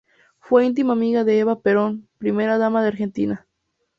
[0.39, 3.45] Fue íntima amiga de Eva Perón, primera dama de Argentina.